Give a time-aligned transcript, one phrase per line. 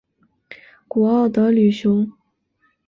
[0.87, 2.11] 古奥德吕雄。